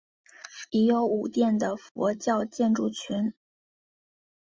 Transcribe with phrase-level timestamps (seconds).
[0.71, 3.35] 已有五殿的佛教建筑群。